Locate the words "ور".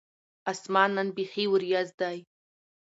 1.49-1.63